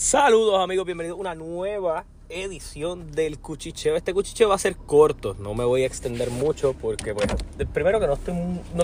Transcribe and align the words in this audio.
Saludos 0.00 0.58
amigos, 0.64 0.86
bienvenidos 0.86 1.18
a 1.18 1.20
una 1.20 1.34
nueva 1.34 2.06
edición 2.30 3.12
del 3.12 3.38
cuchicheo. 3.38 3.96
Este 3.96 4.14
cuchicheo 4.14 4.48
va 4.48 4.54
a 4.54 4.58
ser 4.58 4.74
corto, 4.74 5.36
no 5.38 5.52
me 5.52 5.62
voy 5.62 5.82
a 5.82 5.86
extender 5.86 6.30
mucho 6.30 6.72
porque, 6.72 7.12
bueno, 7.12 7.34
primero 7.74 8.00
que 8.00 8.06
no, 8.06 8.14
estoy, 8.14 8.34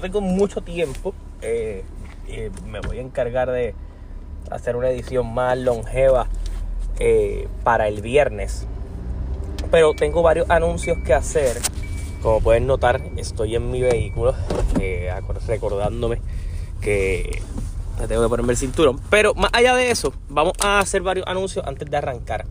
tengo 0.02 0.20
mucho 0.20 0.60
tiempo 0.60 1.14
eh, 1.40 1.84
me 2.66 2.80
voy 2.80 2.98
a 2.98 3.00
encargar 3.00 3.50
de 3.50 3.74
hacer 4.50 4.76
una 4.76 4.90
edición 4.90 5.32
más 5.32 5.56
longeva 5.56 6.26
eh, 6.98 7.48
para 7.64 7.88
el 7.88 8.02
viernes. 8.02 8.66
Pero 9.70 9.94
tengo 9.94 10.20
varios 10.20 10.50
anuncios 10.50 10.98
que 10.98 11.14
hacer. 11.14 11.56
Como 12.20 12.42
pueden 12.42 12.66
notar, 12.66 13.00
estoy 13.16 13.56
en 13.56 13.70
mi 13.70 13.80
vehículo, 13.80 14.34
eh, 14.78 15.10
recordándome 15.46 16.20
que 16.82 17.40
tengo 18.08 18.22
que 18.22 18.28
ponerme 18.28 18.52
el 18.52 18.58
cinturón. 18.58 19.00
Pero 19.10 19.34
más 19.34 19.50
allá 19.52 19.74
de 19.74 19.90
eso, 19.90 20.12
vamos 20.28 20.52
a 20.60 20.78
hacer 20.78 21.02
varios 21.02 21.26
anuncios 21.26 21.64
antes 21.66 21.90
de 21.90 21.96
arrancar. 21.96 22.46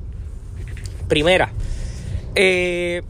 Primera, 1.08 1.52
eh, 2.34 3.04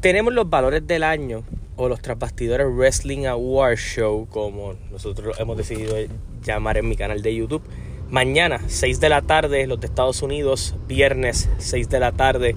tenemos 0.00 0.32
los 0.34 0.48
valores 0.48 0.86
del 0.86 1.02
año 1.02 1.44
o 1.76 1.88
los 1.88 2.00
transbastidores 2.02 2.66
Wrestling 2.70 3.26
Award 3.26 3.76
Show, 3.76 4.28
como 4.28 4.74
nosotros 4.90 5.38
hemos 5.38 5.56
decidido 5.56 5.96
llamar 6.44 6.76
en 6.76 6.88
mi 6.88 6.96
canal 6.96 7.22
de 7.22 7.34
YouTube. 7.34 7.62
Mañana, 8.10 8.60
6 8.66 9.00
de 9.00 9.08
la 9.08 9.22
tarde, 9.22 9.66
los 9.66 9.80
de 9.80 9.86
Estados 9.86 10.20
Unidos. 10.20 10.74
Viernes, 10.86 11.48
6 11.58 11.88
de 11.88 12.00
la 12.00 12.12
tarde, 12.12 12.54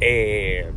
eh, 0.00 0.68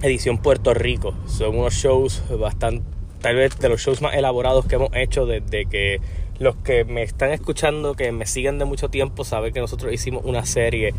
edición 0.00 0.38
Puerto 0.38 0.72
Rico. 0.72 1.14
Son 1.26 1.58
unos 1.58 1.74
shows 1.74 2.22
bastante 2.40 2.97
tal 3.20 3.36
vez 3.36 3.58
de 3.58 3.68
los 3.68 3.80
shows 3.80 4.02
más 4.02 4.14
elaborados 4.14 4.66
que 4.66 4.76
hemos 4.76 4.90
hecho 4.94 5.26
desde 5.26 5.66
que 5.66 6.00
los 6.38 6.56
que 6.56 6.84
me 6.84 7.02
están 7.02 7.30
escuchando, 7.30 7.94
que 7.94 8.12
me 8.12 8.26
siguen 8.26 8.58
de 8.58 8.64
mucho 8.64 8.88
tiempo, 8.88 9.24
saben 9.24 9.52
que 9.52 9.60
nosotros 9.60 9.92
hicimos 9.92 10.24
una 10.24 10.46
serie 10.46 10.94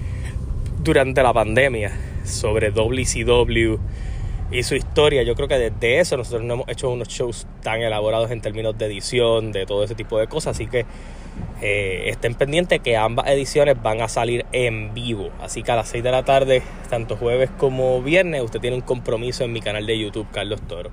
durante 0.83 1.23
la 1.23 1.33
pandemia 1.33 1.91
sobre 2.25 2.71
WCW 2.71 3.77
y 4.51 4.63
su 4.63 4.75
historia. 4.75 5.23
Yo 5.23 5.35
creo 5.35 5.47
que 5.47 5.57
desde 5.57 5.99
eso 5.99 6.17
nosotros 6.17 6.43
no 6.43 6.55
hemos 6.55 6.69
hecho 6.69 6.89
unos 6.89 7.07
shows 7.07 7.47
tan 7.61 7.81
elaborados 7.81 8.31
en 8.31 8.41
términos 8.41 8.77
de 8.77 8.85
edición, 8.85 9.51
de 9.51 9.65
todo 9.65 9.83
ese 9.83 9.95
tipo 9.95 10.19
de 10.19 10.27
cosas. 10.27 10.55
Así 10.57 10.67
que 10.67 10.85
eh, 11.61 12.05
estén 12.07 12.35
pendientes 12.35 12.79
que 12.81 12.97
ambas 12.97 13.27
ediciones 13.27 13.81
van 13.81 14.01
a 14.01 14.07
salir 14.07 14.45
en 14.51 14.93
vivo. 14.93 15.29
Así 15.41 15.63
que 15.63 15.71
a 15.71 15.75
las 15.75 15.89
6 15.89 16.03
de 16.03 16.11
la 16.11 16.23
tarde, 16.23 16.63
tanto 16.89 17.15
jueves 17.15 17.49
como 17.57 18.01
viernes, 18.01 18.41
usted 18.41 18.59
tiene 18.59 18.75
un 18.75 18.81
compromiso 18.81 19.43
en 19.43 19.51
mi 19.51 19.61
canal 19.61 19.85
de 19.85 19.99
YouTube, 19.99 20.27
Carlos 20.31 20.61
Toro. 20.67 20.91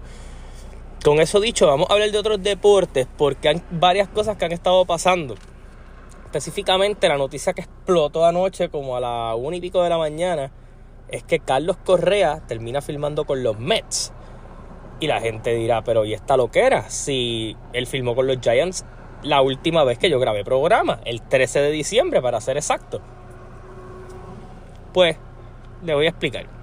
Con 1.04 1.20
eso 1.20 1.40
dicho, 1.40 1.66
vamos 1.66 1.88
a 1.88 1.92
hablar 1.92 2.10
de 2.10 2.18
otros 2.18 2.42
deportes 2.42 3.06
porque 3.16 3.48
hay 3.48 3.62
varias 3.70 4.08
cosas 4.08 4.36
que 4.36 4.44
han 4.44 4.52
estado 4.52 4.84
pasando. 4.84 5.36
Específicamente 6.24 7.08
la 7.08 7.16
noticia 7.16 7.52
que 7.52 7.62
explotó 7.62 8.24
anoche 8.24 8.68
como 8.68 8.96
a 8.96 9.00
la 9.00 9.34
una 9.36 9.56
y 9.56 9.60
pico 9.60 9.82
de 9.82 9.88
la 9.88 9.98
mañana 9.98 10.50
es 11.08 11.22
que 11.22 11.38
Carlos 11.38 11.76
Correa 11.84 12.42
termina 12.46 12.82
filmando 12.82 13.24
con 13.24 13.42
los 13.42 13.58
Mets. 13.58 14.12
Y 14.98 15.06
la 15.06 15.20
gente 15.20 15.54
dirá, 15.54 15.84
pero 15.84 16.04
¿y 16.04 16.14
esta 16.14 16.36
loquera? 16.36 16.90
Si 16.90 17.56
él 17.72 17.86
filmó 17.86 18.14
con 18.14 18.26
los 18.26 18.38
Giants 18.40 18.84
la 19.22 19.42
última 19.42 19.84
vez 19.84 19.98
que 19.98 20.10
yo 20.10 20.18
grabé 20.18 20.44
programa, 20.44 21.00
el 21.04 21.22
13 21.22 21.60
de 21.60 21.70
diciembre 21.70 22.22
para 22.22 22.40
ser 22.40 22.56
exacto. 22.56 23.00
Pues, 24.92 25.16
le 25.84 25.94
voy 25.94 26.06
a 26.06 26.10
explicar. 26.10 26.55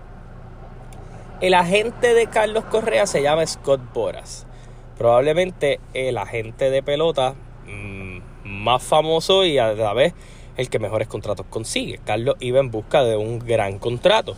El 1.44 1.56
agente 1.56 2.14
de 2.14 2.28
Carlos 2.28 2.64
Correa 2.64 3.06
se 3.06 3.22
llama 3.22 3.46
Scott 3.46 3.82
Boras. 3.94 4.48
Probablemente 4.98 5.82
el 5.94 6.18
agente 6.18 6.70
de 6.70 6.82
pelota 6.82 7.36
mm, 7.68 8.20
más 8.46 8.82
famoso 8.82 9.44
y 9.44 9.58
a 9.58 9.74
la 9.74 9.92
vez 9.94 10.14
el 10.56 10.70
que 10.70 10.80
mejores 10.80 11.10
contratos 11.10 11.46
consigue. 11.50 12.00
Carlos 12.06 12.38
iba 12.40 12.62
en 12.62 12.72
busca 12.72 13.04
de 13.04 13.18
un 13.18 13.40
gran 13.40 13.78
contrato. 13.78 14.38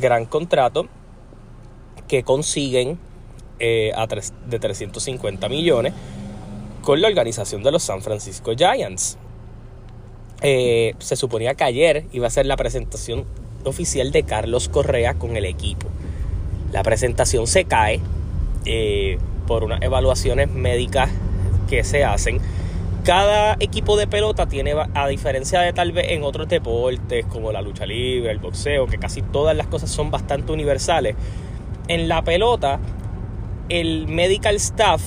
Gran 0.00 0.24
contrato 0.24 0.88
que 2.08 2.22
consiguen 2.22 2.98
eh, 3.58 3.92
de 4.46 4.58
350 4.58 5.50
millones 5.50 5.92
con 6.80 7.02
la 7.02 7.08
organización 7.08 7.62
de 7.62 7.72
los 7.72 7.82
San 7.82 8.00
Francisco 8.00 8.52
Giants. 8.56 9.18
Eh, 10.40 10.94
se 10.98 11.16
suponía 11.16 11.52
que 11.52 11.64
ayer 11.64 12.06
iba 12.12 12.26
a 12.26 12.30
ser 12.30 12.46
la 12.46 12.56
presentación 12.56 13.26
oficial 13.64 14.12
de 14.12 14.22
Carlos 14.22 14.70
Correa 14.70 15.12
con 15.12 15.36
el 15.36 15.44
equipo. 15.44 15.88
La 16.72 16.82
presentación 16.82 17.46
se 17.46 17.64
cae 17.64 18.00
eh, 18.64 19.18
por 19.46 19.64
unas 19.64 19.80
evaluaciones 19.82 20.50
médicas 20.50 21.10
que 21.68 21.84
se 21.84 22.04
hacen. 22.04 22.40
Cada 23.04 23.56
equipo 23.60 23.96
de 23.96 24.06
pelota 24.06 24.46
tiene, 24.46 24.74
a 24.94 25.08
diferencia 25.08 25.60
de 25.60 25.72
tal 25.72 25.92
vez 25.92 26.10
en 26.10 26.22
otros 26.22 26.48
deportes 26.48 27.24
como 27.26 27.52
la 27.52 27.62
lucha 27.62 27.86
libre, 27.86 28.30
el 28.30 28.38
boxeo, 28.38 28.86
que 28.86 28.98
casi 28.98 29.22
todas 29.22 29.56
las 29.56 29.66
cosas 29.66 29.90
son 29.90 30.10
bastante 30.10 30.52
universales, 30.52 31.16
en 31.88 32.08
la 32.08 32.22
pelota 32.22 32.78
el 33.70 34.08
medical 34.08 34.56
staff 34.56 35.02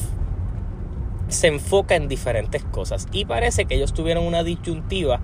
se 1.28 1.48
enfoca 1.48 1.96
en 1.96 2.08
diferentes 2.08 2.64
cosas 2.64 3.08
y 3.12 3.26
parece 3.26 3.66
que 3.66 3.76
ellos 3.76 3.94
tuvieron 3.94 4.26
una 4.26 4.44
disyuntiva. 4.44 5.20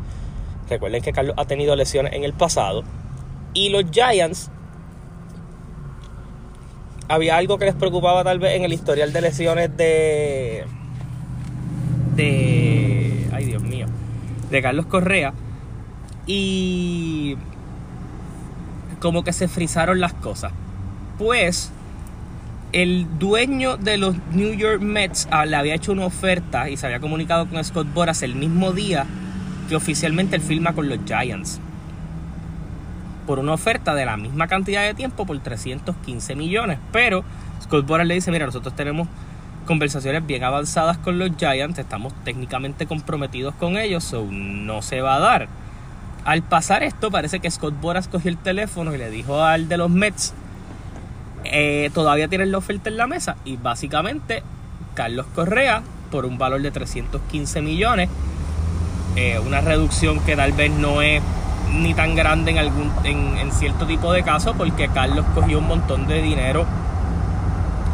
Recuerden 0.70 1.02
que 1.02 1.14
Carlos 1.14 1.36
ha 1.38 1.46
tenido 1.46 1.76
lesiones 1.76 2.14
en 2.14 2.24
el 2.24 2.34
pasado 2.34 2.84
y 3.54 3.70
los 3.70 3.86
Giants 3.92 4.52
había 7.08 7.38
algo 7.38 7.58
que 7.58 7.66
les 7.66 7.76
preocupaba 7.76 8.24
tal 8.24 8.40
vez 8.40 8.56
en 8.56 8.64
el 8.64 8.74
historial 8.74 9.14
de 9.14 9.22
lesiones 9.22 9.76
de. 9.78 10.66
de. 12.16 13.30
ay 13.32 13.46
Dios 13.46 13.62
mío. 13.64 13.88
de 14.50 14.62
Carlos 14.62 14.86
Correa. 14.86 15.34
Y. 16.26 17.38
como 19.00 19.24
que 19.24 19.34
se 19.34 19.48
frizaron 19.48 20.00
las 20.00 20.14
cosas. 20.14 20.52
Pues. 21.18 21.72
El 22.74 23.08
dueño 23.18 23.78
de 23.78 23.96
los 23.96 24.16
New 24.34 24.54
York 24.54 24.82
Mets 24.82 25.30
ah, 25.32 25.46
le 25.46 25.56
había 25.56 25.74
hecho 25.74 25.94
una 25.94 26.06
oferta 26.06 26.70
y 26.70 26.76
se 26.76 26.86
había 26.86 27.00
comunicado 27.00 27.48
con 27.48 27.64
Scott 27.64 27.88
Boras 27.94 28.22
el 28.24 28.36
mismo 28.36 28.74
día 28.74 29.06
que 29.70 29.76
oficialmente 29.78 30.36
él 30.36 30.42
firma 30.42 30.74
con 30.74 30.90
los 30.90 31.00
Giants 31.06 31.62
por 33.28 33.38
una 33.38 33.54
oferta 33.54 33.94
de 33.94 34.06
la 34.06 34.18
misma 34.18 34.48
cantidad 34.48 34.84
de 34.84 34.96
tiempo 34.96 35.26
por 35.28 35.38
315 35.38 36.36
millones. 36.36 36.80
Pero 36.92 37.24
Scott 37.62 37.86
Boras 37.86 38.08
le 38.08 38.16
dice, 38.16 38.32
mira, 38.32 38.48
nosotros 38.48 38.76
tenemos 38.76 39.08
conversaciones 39.68 40.26
bien 40.26 40.44
avanzadas 40.44 40.98
con 40.98 41.20
los 41.20 41.32
Giants, 41.38 41.78
estamos 41.78 42.14
técnicamente 42.24 42.88
comprometidos 42.88 43.54
con 43.56 43.78
ellos, 43.78 44.04
so 44.04 44.26
no 44.32 44.82
se 44.82 45.02
va 45.02 45.16
a 45.16 45.20
dar. 45.20 45.48
Al 46.26 46.42
pasar 46.42 46.84
esto, 46.84 47.12
parece 47.12 47.40
que 47.40 47.52
Scott 47.52 47.80
Boras 47.80 48.08
cogió 48.08 48.32
el 48.32 48.38
teléfono 48.38 48.96
y 48.96 48.98
le 48.98 49.12
dijo 49.12 49.44
al 49.44 49.70
de 49.70 49.78
los 49.78 49.90
Mets, 49.90 50.34
eh, 51.44 51.92
todavía 51.94 52.28
tienen 52.28 52.52
la 52.52 52.58
oferta 52.58 52.90
en 52.90 52.98
la 52.98 53.08
mesa. 53.08 53.36
Y 53.46 53.58
básicamente, 53.58 54.44
Carlos 54.94 55.26
Correa, 55.36 55.84
por 56.12 56.26
un 56.26 56.38
valor 56.38 56.62
de 56.62 56.72
315 56.72 57.62
millones, 57.62 58.10
eh, 59.16 59.40
una 59.40 59.62
reducción 59.62 60.20
que 60.22 60.36
tal 60.36 60.54
vez 60.54 60.72
no 60.72 61.02
es 61.02 61.22
ni 61.74 61.94
tan 61.94 62.16
grande 62.16 62.52
en, 62.52 62.58
algún, 62.58 62.92
en, 63.04 63.52
cierto 63.52 63.86
tipo 63.86 64.12
de 64.12 64.24
casos 64.24 64.56
porque 64.58 64.88
Carlos 64.90 65.26
cogió 65.34 65.60
un 65.60 65.68
montón 65.68 66.08
de 66.08 66.22
dinero 66.22 66.66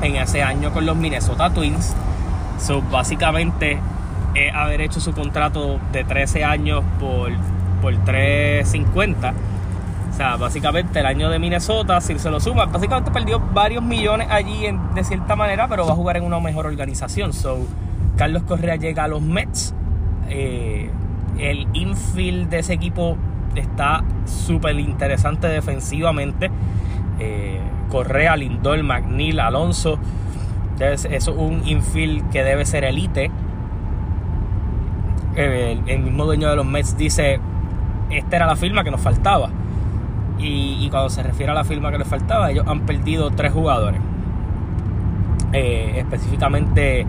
en 0.02 0.16
ese 0.16 0.44
año 0.44 0.72
con 0.72 0.86
los 0.86 0.96
Minnesota 0.96 1.50
Twins. 1.50 1.94
So, 2.60 2.82
básicamente 2.82 3.80
es 4.36 4.54
haber 4.54 4.82
hecho 4.82 5.00
su 5.00 5.14
contrato 5.14 5.80
de 5.92 6.04
13 6.04 6.44
años 6.44 6.84
por, 7.00 7.32
por 7.82 7.94
3.50. 7.94 9.34
O 10.12 10.16
sea, 10.16 10.36
básicamente 10.36 11.00
el 11.00 11.06
año 11.08 11.30
de 11.30 11.40
Minnesota, 11.40 12.00
si 12.00 12.18
se 12.20 12.30
lo 12.30 12.40
suma, 12.40 12.66
básicamente 12.66 13.10
perdió 13.10 13.40
varios 13.40 13.84
millones 13.84 14.28
allí 14.30 14.68
de 14.94 15.04
cierta 15.04 15.36
manera, 15.36 15.68
pero 15.68 15.88
va 15.88 15.94
a 15.94 15.96
jugar 15.96 16.18
en 16.18 16.24
una 16.24 16.40
mejor 16.40 16.68
organización. 16.68 17.34
So, 17.34 17.66
Carlos 18.16 18.44
Correa 18.44 18.76
llega 18.76 19.06
a 19.06 19.08
los 19.08 19.22
Mets. 19.22 19.74
Eh, 20.30 20.90
el 21.40 21.68
infield 21.74 22.50
de 22.50 22.60
ese 22.60 22.74
equipo 22.74 23.18
está 23.56 24.04
súper 24.26 24.80
interesante 24.80 25.48
defensivamente. 25.48 26.50
Eh, 27.20 27.60
Correa, 27.90 28.36
Lindor, 28.36 28.82
McNeil, 28.84 29.40
Alonso. 29.40 30.00
Eso 30.80 31.08
es 31.10 31.28
un 31.28 31.62
infield 31.66 32.30
que 32.32 32.44
debe 32.44 32.66
ser 32.66 32.84
elite. 32.84 33.32
Eh, 35.36 35.80
el, 35.86 36.00
mismo 36.00 36.26
dueño 36.26 36.50
de 36.50 36.56
los 36.56 36.66
Mets 36.66 36.98
dice, 36.98 37.40
esta 38.10 38.36
era 38.36 38.46
la 38.46 38.56
firma 38.56 38.84
que 38.84 38.92
nos 38.92 39.02
faltaba. 39.02 39.50
Y, 40.40 40.90
cuando 40.90 41.10
se 41.10 41.24
refiere 41.24 41.52
a 41.52 41.56
la 41.56 41.64
firma 41.64 41.92
que 41.92 42.00
les 42.00 42.08
faltaba, 42.08 42.52
ellos 42.52 42.66
han 42.68 42.82
perdido 42.82 43.30
tres 43.32 43.54
jugadores. 43.54 44.02
Eh, 45.54 45.94
específicamente 45.98 47.06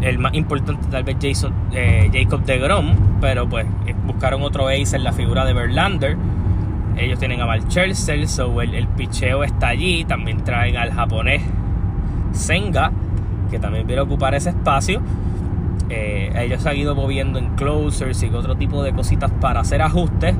el 0.00 0.18
más 0.18 0.34
importante 0.34 0.86
tal 0.90 1.04
vez 1.04 1.16
Jason, 1.20 1.52
eh, 1.72 2.10
Jacob 2.12 2.44
de 2.44 2.58
Grom, 2.58 2.94
pero 3.20 3.48
pues 3.48 3.66
eh, 3.86 3.94
buscaron 4.06 4.42
otro 4.42 4.68
ace 4.68 4.96
en 4.96 5.04
la 5.04 5.12
figura 5.12 5.44
de 5.44 5.52
Verlander. 5.52 6.16
Ellos 6.96 7.18
tienen 7.18 7.40
a 7.40 7.46
Val 7.46 7.62
so 7.70 8.60
el, 8.60 8.88
picheo 8.88 9.44
está 9.44 9.68
allí. 9.68 10.04
También 10.04 10.42
traen 10.42 10.76
al 10.76 10.92
japonés 10.92 11.42
Senga, 12.32 12.90
que 13.50 13.58
también 13.58 13.86
viene 13.86 14.00
a 14.00 14.04
ocupar 14.04 14.34
ese 14.34 14.50
espacio. 14.50 15.00
Eh, 15.90 16.32
ellos 16.36 16.66
han 16.66 16.76
ido 16.76 16.94
moviendo 16.94 17.38
en 17.38 17.54
closers 17.54 18.22
y 18.22 18.26
otro 18.26 18.56
tipo 18.56 18.82
de 18.82 18.92
cositas 18.92 19.30
para 19.40 19.60
hacer 19.60 19.80
ajustes. 19.80 20.34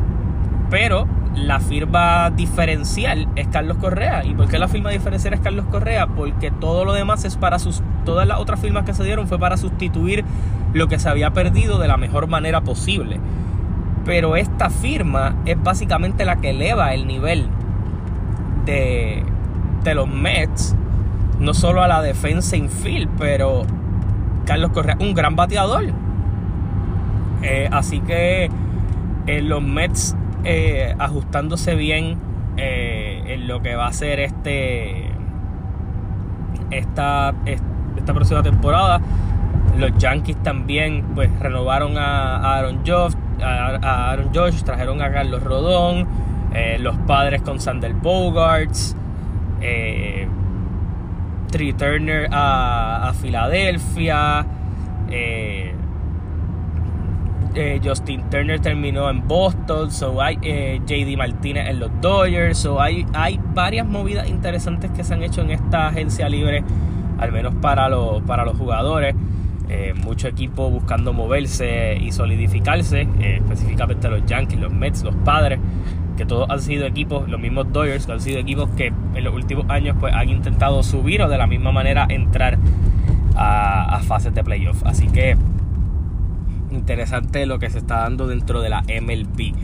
Pero 0.68 1.06
la 1.34 1.60
firma 1.60 2.30
diferencial 2.30 3.28
es 3.36 3.48
Carlos 3.48 3.76
Correa. 3.78 4.24
¿Y 4.24 4.34
por 4.34 4.48
qué 4.48 4.58
la 4.58 4.68
firma 4.68 4.90
diferencial 4.90 5.34
es 5.34 5.40
Carlos 5.40 5.66
Correa? 5.70 6.06
Porque 6.06 6.50
todo 6.50 6.84
lo 6.84 6.92
demás 6.92 7.24
es 7.24 7.36
para 7.36 7.58
sus. 7.58 7.82
Todas 8.04 8.26
las 8.26 8.38
otras 8.38 8.60
firmas 8.60 8.84
que 8.84 8.94
se 8.94 9.04
dieron 9.04 9.28
fue 9.28 9.38
para 9.38 9.56
sustituir 9.56 10.24
lo 10.72 10.88
que 10.88 10.98
se 10.98 11.08
había 11.08 11.30
perdido 11.32 11.78
de 11.78 11.88
la 11.88 11.96
mejor 11.96 12.26
manera 12.26 12.60
posible. 12.62 13.20
Pero 14.04 14.36
esta 14.36 14.70
firma 14.70 15.36
es 15.44 15.62
básicamente 15.62 16.24
la 16.24 16.36
que 16.36 16.50
eleva 16.50 16.94
el 16.94 17.06
nivel 17.06 17.48
de, 18.64 19.22
de 19.84 19.94
los 19.94 20.08
Mets. 20.08 20.74
No 21.38 21.54
solo 21.54 21.82
a 21.82 21.88
la 21.88 22.02
defensa 22.02 22.56
infield, 22.56 23.08
pero 23.18 23.64
Carlos 24.44 24.70
Correa, 24.72 24.96
un 24.98 25.14
gran 25.14 25.36
bateador. 25.36 25.84
Eh, 27.42 27.68
así 27.70 28.00
que 28.00 28.50
eh, 29.26 29.42
los 29.42 29.62
Mets 29.62 30.16
eh, 30.44 30.94
ajustándose 30.98 31.74
bien 31.74 32.18
en 32.56 33.46
lo 33.46 33.62
que 33.62 33.76
va 33.76 33.86
a 33.86 33.92
ser 33.92 34.18
este 34.18 35.12
esta, 36.70 37.32
esta 37.46 38.14
próxima 38.14 38.42
temporada. 38.42 39.00
Los 39.76 39.96
Yankees 39.98 40.42
también 40.42 41.04
pues 41.14 41.30
renovaron 41.38 41.96
a 41.96 42.56
Aaron 42.56 42.80
Josh, 42.84 43.14
a 43.40 44.10
Aaron 44.10 44.34
Josh 44.34 44.62
trajeron 44.64 45.00
a 45.02 45.12
Carlos 45.12 45.42
Rodón, 45.44 46.08
los 46.80 46.96
padres 47.06 47.42
con 47.42 47.60
Sander 47.60 47.92
Bogarts, 47.92 48.96
eh, 49.60 50.28
Tree 51.50 51.72
Turner 51.72 52.28
a, 52.30 53.12
Filadelfia. 53.20 54.46
Eh, 55.10 55.74
eh, 57.54 57.80
Justin 57.82 58.28
Turner 58.30 58.60
terminó 58.60 59.08
en 59.10 59.26
Boston. 59.26 59.90
So 59.90 60.20
hay 60.20 60.38
eh, 60.42 60.80
JD 60.86 61.16
Martínez 61.16 61.68
en 61.68 61.80
los 61.80 61.90
Dodgers. 62.00 62.58
So 62.58 62.80
hay, 62.80 63.06
hay 63.14 63.40
varias 63.54 63.86
movidas 63.86 64.28
interesantes 64.28 64.90
que 64.90 65.04
se 65.04 65.14
han 65.14 65.22
hecho 65.22 65.42
en 65.42 65.50
esta 65.50 65.88
agencia 65.88 66.28
libre. 66.28 66.62
Al 67.18 67.32
menos 67.32 67.54
para, 67.56 67.88
los, 67.88 68.22
para 68.22 68.44
los 68.44 68.56
jugadores. 68.56 69.14
mucho 70.04 70.28
equipo 70.28 70.70
buscando 70.70 71.12
moverse 71.12 71.96
y 72.00 72.12
solidificarse. 72.12 73.06
específicamente 73.20 74.08
los 74.08 74.24
Yankees, 74.24 74.60
los 74.60 74.72
Mets, 74.72 75.02
los 75.02 75.14
Padres 75.16 75.58
que 76.18 76.26
todos 76.26 76.50
han 76.50 76.60
sido 76.60 76.84
equipos, 76.84 77.28
los 77.28 77.40
mismos 77.40 77.72
Dodgers, 77.72 78.04
que 78.04 78.12
han 78.12 78.20
sido 78.20 78.40
equipos 78.40 78.68
que 78.70 78.88
en 78.88 79.24
los 79.24 79.32
últimos 79.32 79.70
años 79.70 79.96
pues 80.00 80.12
han 80.12 80.28
intentado 80.28 80.82
subir 80.82 81.22
o 81.22 81.28
de 81.28 81.38
la 81.38 81.46
misma 81.46 81.70
manera 81.70 82.06
entrar 82.10 82.58
a, 83.36 84.00
fases 84.02 84.34
de 84.34 84.42
playoff. 84.42 84.82
Así 84.84 85.06
que 85.06 85.36
interesante 86.70 87.46
lo 87.46 87.58
que 87.58 87.70
se 87.70 87.78
está 87.78 88.00
dando 88.00 88.26
dentro 88.26 88.60
de 88.60 88.68
la 88.68 88.82
MLB. 88.82 89.54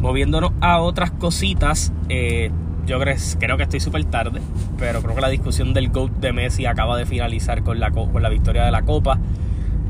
Moviéndonos 0.00 0.52
a 0.60 0.80
otras 0.80 1.10
cositas, 1.10 1.92
eh, 2.08 2.50
yo 2.86 2.98
creo, 3.00 3.56
que 3.56 3.62
estoy 3.62 3.80
súper 3.80 4.04
tarde, 4.04 4.40
pero 4.78 5.02
creo 5.02 5.14
que 5.14 5.20
la 5.20 5.28
discusión 5.28 5.74
del 5.74 5.90
GOAT 5.90 6.12
de 6.12 6.32
Messi 6.32 6.66
acaba 6.66 6.96
de 6.96 7.04
finalizar 7.04 7.62
con 7.62 7.80
la, 7.80 7.90
con 7.90 8.22
la 8.22 8.28
victoria 8.28 8.64
de 8.64 8.70
la 8.70 8.82
Copa. 8.82 9.18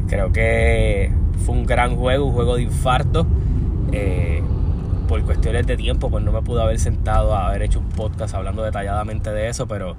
Creo 0.09 0.33
que 0.33 1.13
fue 1.45 1.55
un 1.55 1.67
gran 1.67 1.97
juego, 1.97 2.27
un 2.27 2.33
juego 2.33 2.57
de 2.57 2.63
infarto. 2.63 3.27
Eh, 3.93 4.43
por 5.09 5.23
cuestiones 5.25 5.67
de 5.67 5.77
tiempo, 5.77 6.11
pues 6.11 6.23
no 6.23 6.31
me 6.31 6.43
pude 6.43 6.63
haber 6.63 6.79
sentado 6.79 7.35
a 7.35 7.49
haber 7.49 7.63
hecho 7.63 7.81
un 7.81 7.89
podcast 7.89 8.35
hablando 8.35 8.63
detalladamente 8.63 9.33
de 9.33 9.49
eso, 9.49 9.67
pero 9.67 9.97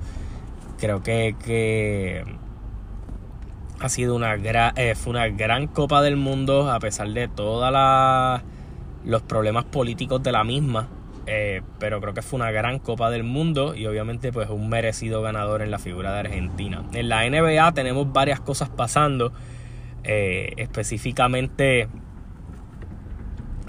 creo 0.80 1.01
que, 1.01 2.24
ha 3.80 3.90
sido 3.90 4.16
una, 4.16 4.36
gran, 4.36 4.74
eh, 4.78 4.96
fue 4.96 5.12
una 5.12 5.28
gran 5.30 5.68
Copa 5.68 6.02
del 6.02 6.18
Mundo, 6.18 6.70
a 6.70 6.80
pesar 6.80 7.10
de 7.10 7.28
todos 7.28 7.74
los 9.06 9.22
problemas 9.24 9.66
políticos 9.66 10.22
de 10.24 10.31
la 10.31 10.44
misma. 10.44 10.88
Eh, 11.31 11.62
pero 11.78 12.02
creo 12.02 12.16
que 12.16 12.24
fue 12.24 12.38
una 12.38 12.50
gran 12.50 12.80
Copa 12.80 13.12
del 13.12 13.24
Mundo 13.24 13.76
y 13.76 13.86
obviamente 13.86 14.31
pues 14.31 14.50
un 14.50 14.68
merecido 14.68 15.22
ganador 15.22 15.62
en 15.62 15.70
la 15.70 15.78
figura 15.78 16.12
de 16.14 16.20
Argentina. 16.22 16.84
En 16.94 17.08
la 17.08 17.30
NBA 17.30 17.72
tenemos 17.74 18.12
varias 18.12 18.40
cosas 18.40 18.70
pasando, 18.70 19.31
eh, 20.04 20.54
específicamente 20.58 21.88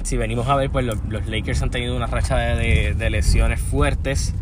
si 0.03 0.17
venimos 0.17 0.49
a 0.49 0.57
ver, 0.57 0.71
pues 0.71 0.85
los, 0.85 1.27
Lakers 1.27 1.63
han 1.63 1.71
tenido 1.71 1.97
una 1.97 2.07
racha 2.07 2.37
de, 2.37 3.11
lesiones 3.11 3.61
fuertes. 3.61 4.35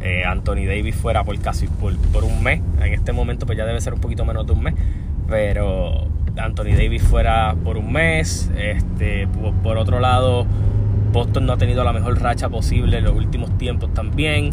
Eh, 0.00 0.24
Anthony 0.24 0.66
Davis 0.66 0.94
fuera 0.94 1.24
por 1.24 1.38
casi 1.40 1.66
por, 1.66 2.24
un 2.24 2.42
mes. 2.42 2.60
En 2.80 2.92
este 2.92 3.12
momento, 3.12 3.46
pues 3.46 3.56
ya 3.56 3.64
debe 3.64 3.80
ser 3.80 3.94
un 3.94 4.00
poquito 4.00 4.24
menos 4.24 4.46
de 4.46 4.52
un 4.52 4.62
mes. 4.62 4.74
Pero 5.28 6.06
Anthony 6.36 6.76
Davis 6.76 7.02
fuera 7.02 7.54
por 7.64 7.76
un 7.76 7.92
mes. 7.92 8.50
Este, 8.56 9.26
por, 9.62 9.78
otro 9.78 10.00
lado, 10.00 10.46
Boston 11.12 11.46
no 11.46 11.52
ha 11.52 11.56
tenido 11.56 11.84
la 11.84 11.92
mejor 11.92 12.20
racha 12.20 12.48
posible 12.48 12.98
en 12.98 13.04
los 13.04 13.14
últimos 13.14 13.56
tiempos 13.58 13.92
también. 13.94 14.50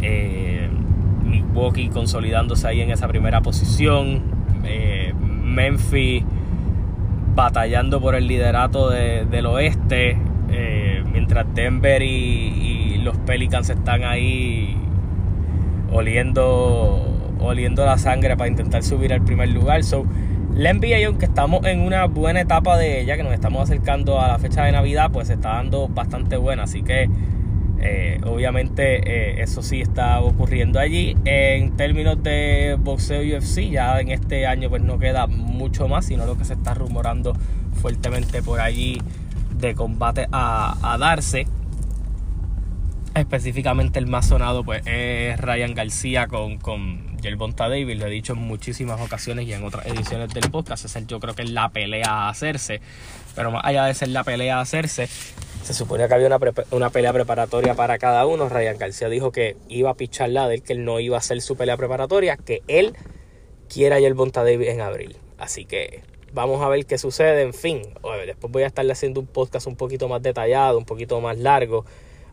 Eh, 0.00 0.68
Milwaukee 1.24 1.88
consolidándose 1.88 2.68
ahí 2.68 2.80
en 2.80 2.90
esa 2.90 3.08
primera 3.08 3.40
posición. 3.40 4.22
Eh, 4.64 5.12
Memphis 5.20 6.24
batallando 7.34 8.00
por 8.00 8.14
el 8.14 8.26
liderato 8.26 8.90
del 8.90 9.46
oeste, 9.46 10.16
eh, 10.50 11.02
mientras 11.12 11.46
Denver 11.54 12.02
y, 12.02 13.00
los 13.02 13.18
Pelicans 13.18 13.68
están 13.68 14.02
ahí 14.02 14.78
oliendo, 15.92 17.13
oliendo 17.46 17.84
la 17.84 17.98
sangre 17.98 18.36
para 18.36 18.48
intentar 18.48 18.82
subir 18.82 19.12
al 19.12 19.22
primer 19.22 19.48
lugar. 19.48 19.84
So, 19.84 20.04
la 20.54 20.72
NBA, 20.72 21.06
aunque 21.06 21.26
estamos 21.26 21.64
en 21.66 21.80
una 21.80 22.06
buena 22.06 22.40
etapa 22.40 22.76
de 22.76 23.00
ella, 23.00 23.16
que 23.16 23.24
nos 23.24 23.32
estamos 23.32 23.62
acercando 23.62 24.20
a 24.20 24.28
la 24.28 24.38
fecha 24.38 24.64
de 24.64 24.72
Navidad, 24.72 25.10
pues 25.12 25.26
se 25.26 25.34
está 25.34 25.54
dando 25.54 25.88
bastante 25.88 26.36
buena. 26.36 26.62
Así 26.62 26.82
que 26.82 27.08
eh, 27.86 28.18
obviamente 28.24 29.00
eh, 29.04 29.42
eso 29.42 29.62
sí 29.62 29.80
está 29.80 30.20
ocurriendo 30.20 30.78
allí. 30.78 31.16
En 31.24 31.76
términos 31.76 32.22
de 32.22 32.76
boxeo 32.78 33.20
UFC, 33.20 33.70
ya 33.70 34.00
en 34.00 34.10
este 34.10 34.46
año 34.46 34.70
pues 34.70 34.82
no 34.82 34.98
queda 34.98 35.26
mucho 35.26 35.86
más, 35.86 36.06
sino 36.06 36.24
lo 36.24 36.38
que 36.38 36.44
se 36.44 36.54
está 36.54 36.72
rumorando 36.72 37.36
fuertemente 37.74 38.42
por 38.42 38.60
allí 38.60 39.02
de 39.58 39.74
combate 39.74 40.28
a, 40.32 40.96
darse. 40.98 41.46
Específicamente 43.14 43.98
el 43.98 44.06
más 44.06 44.28
sonado 44.28 44.64
pues 44.64 44.82
es 44.86 45.38
Ryan 45.38 45.74
García 45.74 46.26
con, 46.26 46.56
con 46.56 47.13
Jelbonta 47.24 47.70
Davis. 47.70 47.98
Lo 47.98 48.06
he 48.06 48.10
dicho 48.10 48.34
en 48.34 48.40
muchísimas 48.40 49.00
ocasiones 49.00 49.46
y 49.46 49.54
en 49.54 49.64
otras 49.64 49.86
ediciones 49.86 50.32
del 50.34 50.50
podcast. 50.50 50.86
yo 51.06 51.20
creo 51.20 51.34
que 51.34 51.42
es 51.42 51.50
la 51.50 51.70
pelea 51.70 52.06
a 52.06 52.28
hacerse. 52.28 52.82
Pero 53.34 53.50
más 53.50 53.64
allá 53.64 53.86
de 53.86 53.94
ser 53.94 54.08
la 54.08 54.24
pelea 54.24 54.58
a 54.58 54.60
hacerse, 54.60 55.08
se 55.62 55.72
supone 55.72 56.06
que 56.06 56.12
había 56.12 56.28
una, 56.70 56.90
pelea 56.90 57.12
preparatoria 57.14 57.74
para 57.74 57.96
cada 57.96 58.26
uno. 58.26 58.50
Ryan 58.50 58.76
García 58.76 59.08
dijo 59.08 59.32
que 59.32 59.56
iba 59.68 59.88
a 59.88 59.94
pichar 59.94 60.28
la 60.28 60.46
de 60.48 60.56
él, 60.56 60.62
que 60.62 60.74
él 60.74 60.84
no 60.84 61.00
iba 61.00 61.16
a 61.16 61.20
hacer 61.20 61.40
su 61.40 61.56
pelea 61.56 61.78
preparatoria, 61.78 62.36
que 62.36 62.62
él 62.68 62.94
quiera 63.70 63.98
ir 63.98 64.06
el 64.06 64.14
Bonta 64.14 64.44
Davis 64.44 64.68
en 64.68 64.82
abril. 64.82 65.16
Así 65.38 65.64
que 65.64 66.02
vamos 66.34 66.62
a 66.62 66.68
ver 66.68 66.84
qué 66.84 66.98
sucede. 66.98 67.40
En 67.40 67.54
fin, 67.54 67.80
después 68.26 68.52
voy 68.52 68.64
a 68.64 68.66
estarle 68.66 68.92
haciendo 68.92 69.20
un 69.20 69.26
podcast 69.26 69.66
un 69.66 69.76
poquito 69.76 70.08
más 70.08 70.20
detallado, 70.20 70.76
un 70.76 70.84
poquito 70.84 71.18
más 71.22 71.38
largo, 71.38 71.86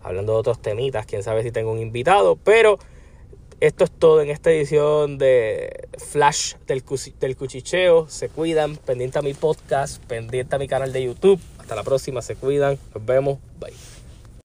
hablando 0.04 0.34
de 0.34 0.40
otros 0.40 0.62
temitas. 0.62 1.06
Quién 1.06 1.24
sabe 1.24 1.44
si 1.44 1.52
tengo 1.52 1.72
un 1.72 1.80
invitado, 1.80 2.36
pero 2.36 2.78
esto 3.62 3.84
es 3.84 3.92
todo 3.92 4.22
en 4.22 4.32
esta 4.32 4.52
edición 4.52 5.20
de 5.20 5.88
Flash 5.98 6.56
del, 6.66 6.84
Cuchicheo. 6.84 8.10
Se 8.10 8.28
cuidan, 8.28 8.76
pendiente 8.76 9.20
a 9.20 9.22
mi 9.22 9.36
podcast, 9.36 10.04
pendiente 10.06 10.56
a 10.56 10.60
mi 10.60 10.68
canal 10.68 10.92
de 10.92 11.04
YouTube. 11.04 11.40
Hasta 11.60 11.76
la 11.76 11.84
próxima, 11.84 12.24
se 12.24 12.36
cuidan. 12.36 12.80
Nos 12.94 13.06
vemos. 13.06 13.38
Bye. 13.60 14.01